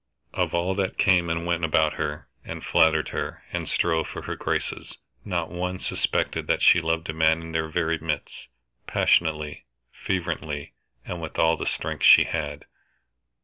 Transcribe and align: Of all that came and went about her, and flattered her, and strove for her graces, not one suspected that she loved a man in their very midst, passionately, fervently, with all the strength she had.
Of 0.33 0.55
all 0.55 0.73
that 0.73 0.97
came 0.97 1.29
and 1.29 1.45
went 1.45 1.63
about 1.63 1.93
her, 1.93 2.27
and 2.43 2.65
flattered 2.65 3.09
her, 3.09 3.43
and 3.53 3.69
strove 3.69 4.07
for 4.07 4.23
her 4.23 4.35
graces, 4.35 4.97
not 5.23 5.51
one 5.51 5.77
suspected 5.77 6.47
that 6.47 6.63
she 6.63 6.81
loved 6.81 7.07
a 7.11 7.13
man 7.13 7.39
in 7.43 7.51
their 7.51 7.67
very 7.69 7.99
midst, 7.99 8.47
passionately, 8.87 9.65
fervently, 9.91 10.73
with 11.07 11.37
all 11.37 11.55
the 11.55 11.67
strength 11.67 12.03
she 12.03 12.23
had. 12.23 12.65